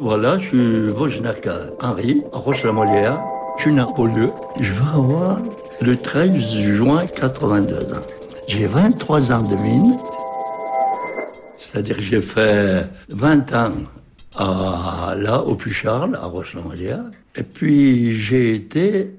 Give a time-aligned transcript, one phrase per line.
[0.00, 0.92] Voilà, je suis
[1.80, 3.20] Henri, à Roche-la-Molière.
[3.56, 4.30] Je suis Beaulieu.
[4.60, 5.40] Je vais avoir
[5.80, 8.06] le 13 juin 82 ans.
[8.46, 9.96] J'ai 23 ans de mine.
[11.58, 13.72] C'est-à-dire que j'ai fait 20 ans
[14.36, 17.02] à, là, au Puy-Charles, à Roche-la-Molière.
[17.34, 19.10] Et puis, j'ai été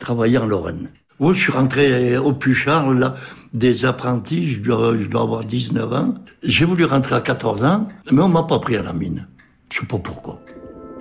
[0.00, 0.90] travailler en Lorraine.
[1.20, 3.14] Oui, je suis rentré au Puy-Charles, là,
[3.52, 6.14] des apprentis, je dois, je dois avoir 19 ans.
[6.42, 9.28] J'ai voulu rentrer à 14 ans, mais on m'a pas pris à la mine.
[9.74, 10.40] Je sais pas pourquoi.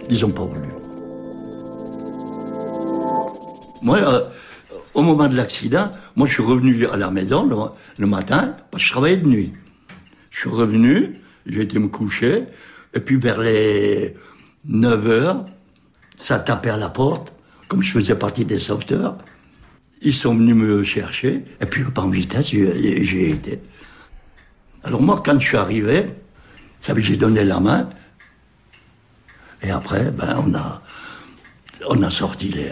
[0.10, 0.70] Ils ont pas voulu.
[3.84, 4.22] Moi, euh,
[4.96, 8.88] au moment de l'accident, moi, je suis revenu à la maison le, matin, parce que
[8.88, 9.54] je travaillais de nuit.
[10.32, 12.46] Je suis revenu, j'ai été me coucher,
[12.96, 14.16] et puis vers les
[14.66, 15.46] 9 heures,
[16.16, 17.32] ça tapait à la porte,
[17.68, 19.20] comme je faisais partie des sauveteurs.
[20.02, 23.60] Ils sont venus me chercher, et puis en vitesse, j'ai été.
[24.84, 26.08] Alors moi, quand je suis arrivé,
[26.98, 27.88] j'ai donné la main,
[29.64, 30.82] et après, ben, on a,
[31.88, 32.72] on a sorti les,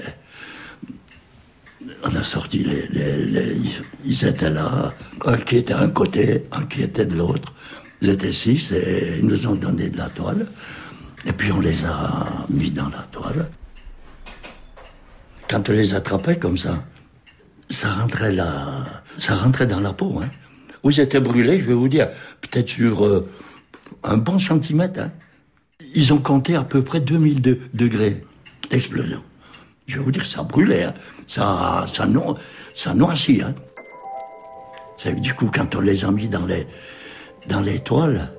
[2.03, 3.55] on a sorti les,
[4.03, 4.93] ils étaient là,
[5.25, 7.53] un qui était d'un côté, un qui était de l'autre.
[8.01, 10.47] Ils étaient six et ils nous ont donné de la toile.
[11.25, 13.49] Et puis on les a mis dans la toile.
[15.47, 16.83] Quand on les attrapait comme ça,
[17.69, 20.19] ça rentrait là, ça rentrait dans la peau.
[20.21, 20.29] Hein.
[20.83, 22.09] Vous étiez brûlés, je vais vous dire,
[22.41, 23.29] peut-être sur euh,
[24.03, 24.99] un bon centimètre.
[24.99, 25.11] Hein.
[25.93, 27.41] Ils ont compté à peu près 2000
[27.73, 28.23] degrés
[28.69, 29.21] d'explosion.
[29.87, 30.93] Je vais vous dire, ça brûlait, hein.
[31.27, 32.37] ça, ça, no,
[32.73, 33.41] ça noircit.
[33.41, 33.53] Hein.
[35.17, 36.67] Du coup, quand on les a mis dans les,
[37.47, 38.31] dans les toiles,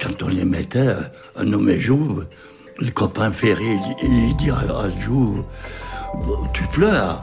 [0.00, 0.94] quand on les mettait,
[1.36, 2.22] un homme joue,
[2.78, 5.44] le copain Ferry, il, dit à, Jou,
[6.52, 7.22] tu pleures.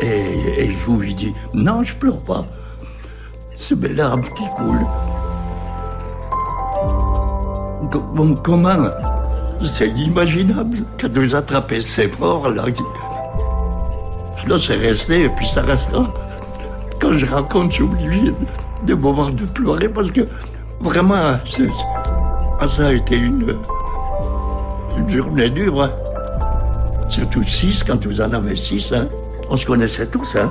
[0.00, 2.46] Et, et Jou, il dit, non, je pleure pas.
[3.56, 4.86] C'est mes larmes qui coulent.
[8.42, 8.88] Comment
[9.64, 12.64] C'est inimaginable quand nous attraper ces morts là.
[14.58, 16.12] C'est resté et puis ça restera.
[17.00, 18.32] Quand je raconte, j'oublie
[18.84, 20.22] des moments de pleurer parce que
[20.80, 21.38] vraiment,
[22.60, 23.56] ah, ça a été une,
[24.98, 25.82] une journée dure.
[25.82, 25.90] Hein.
[27.08, 28.92] Surtout six, quand vous en avez six.
[28.92, 29.08] Hein.
[29.50, 30.36] On se connaissait tous.
[30.36, 30.50] Hein.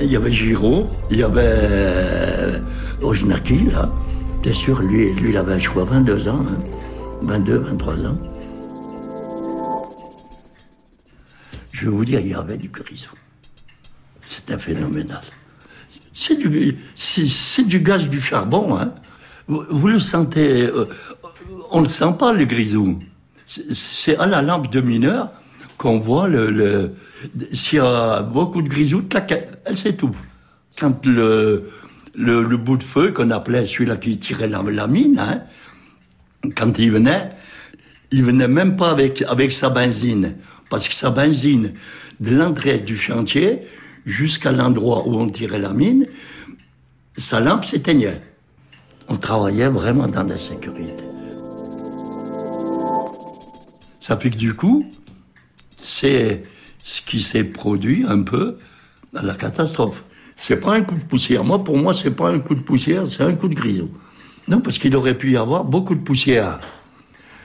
[0.00, 2.58] Il y avait Giraud, il y avait euh,
[3.02, 3.88] Ojnaki, là.
[4.42, 6.44] Bien sûr, lui, lui il avait, je crois, 22 ans.
[7.22, 8.18] 22, 23 ans.
[11.70, 13.12] Je vais vous dire, il y avait du grisou.
[14.22, 15.20] C'était phénoménal.
[16.12, 18.76] C'est du, c'est, du gaz du charbon.
[18.76, 18.92] Hein.
[19.46, 20.62] Vous, le sentez.
[20.62, 20.88] Euh,
[21.70, 22.98] on ne le sent pas, le grisou.
[23.46, 25.30] C'est, à la lampe de mineur
[25.78, 26.94] qu'on voit le.
[27.52, 29.02] s'il y a beaucoup de grisou,
[29.64, 30.16] elle s'étouffe.
[30.78, 31.70] Quand le,
[32.14, 35.42] le, bout de feu qu'on appelait celui-là qui tirait la, mine, hein,
[36.56, 37.32] quand il venait,
[38.10, 40.36] il venait même pas avec, sa benzine
[40.68, 41.74] parce que sa benzine,
[42.20, 43.62] de l'entrée du chantier
[44.06, 46.06] jusqu'à l'endroit où on tirait la mine,
[47.16, 48.22] sa lampe s'éteignait.
[49.08, 51.04] On travaillait vraiment dans la sécurité.
[53.98, 54.86] Ça fait que du coup,
[55.76, 56.44] c'est
[56.78, 58.58] ce qui s'est produit un peu
[59.14, 60.04] à la catastrophe.
[60.36, 61.44] C'est pas un coup de poussière.
[61.44, 63.90] Moi, pour moi, c'est pas un coup de poussière, c'est un coup de grisou.
[64.48, 66.58] Non, parce qu'il aurait pu y avoir beaucoup de poussière.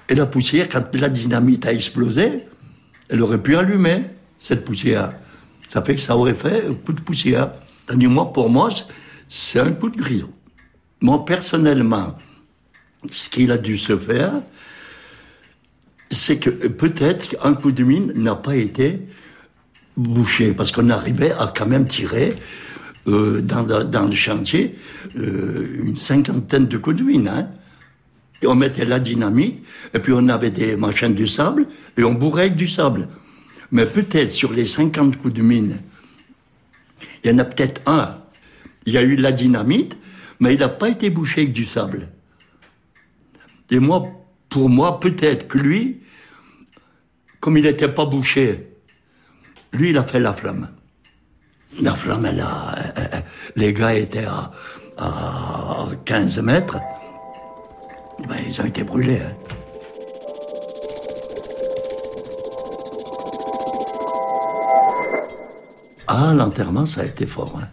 [0.10, 2.46] Et la poussière, quand la dynamite a explosé,
[3.10, 4.06] elle aurait pu allumer
[4.40, 5.14] cette poussière.
[5.68, 7.52] Ça fait que ça aurait fait un coup de poussière.
[7.86, 8.70] Tandis moi, pour moi,
[9.28, 10.32] c'est un coup de grisou.
[11.02, 12.18] Moi, personnellement,
[13.10, 14.42] ce qu'il a dû se faire,
[16.10, 19.02] c'est que peut-être qu'un coup de mine n'a pas été
[19.98, 22.36] bouché, parce qu'on arrivait à quand même tirer
[23.08, 24.76] euh, dans, le chantier
[25.18, 27.28] euh, une cinquantaine de coups de mine.
[27.28, 27.50] Hein
[28.46, 29.64] on mettait la dynamite,
[29.94, 31.68] et puis on avait des machines du sable,
[31.98, 33.08] et on bourrait avec du sable.
[33.72, 35.78] Mais peut-être sur les 50 coups de mine,
[37.24, 38.18] il y en a peut-être un.
[38.86, 39.98] Il y a eu de la dynamite,
[40.40, 42.10] mais il n'a pas été bouché avec du sable.
[43.70, 44.08] Et moi,
[44.50, 46.02] pour moi, peut-être que lui,
[47.40, 48.68] comme il n'était pas bouché,
[49.74, 50.70] lui, il a fait la flamme.
[51.82, 52.76] La flamme, elle a,
[53.56, 54.52] les gars étaient à,
[54.98, 56.78] à 15 mètres.
[58.28, 59.20] Ben, ils ont été brûlés.
[59.20, 59.34] Hein.
[66.08, 67.60] Ah, l'enterrement, ça a été fort.
[67.62, 67.68] Hein.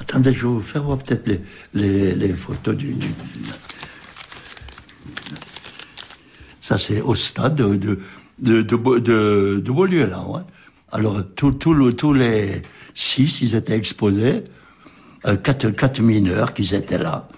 [0.00, 1.30] Attendez, je vais vous faire voir peut-être
[1.74, 2.96] les, photos du.
[6.58, 8.00] Ça, c'est au stade de,
[8.38, 10.22] de, de, Beaulieu, là.
[10.22, 10.40] Ouais.
[10.90, 12.62] Alors, tous les
[12.94, 14.44] six, ils étaient exposés.
[15.26, 17.28] Euh, quatre, mineurs qui étaient là.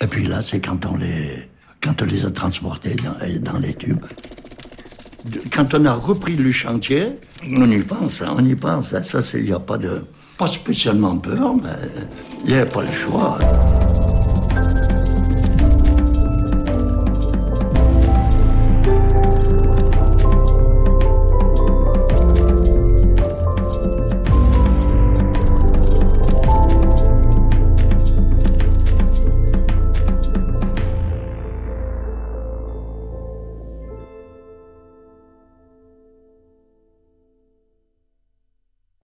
[0.00, 1.48] Et puis là, c'est quand on les
[1.82, 4.04] quand on les a transportés dans, dans les tubes.
[5.52, 7.14] Quand on a repris le chantier,
[7.56, 9.00] on y pense, hein, on y pense.
[9.00, 10.04] Ça, il n'y a pas de,
[10.36, 11.70] pas spécialement peur, mais
[12.44, 13.38] il n'y a pas le choix.